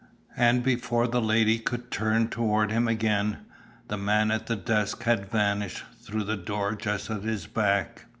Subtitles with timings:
[0.35, 3.37] And before the lady could turn toward him again,
[3.87, 8.05] the man at the desk had vanished through the door just at his back.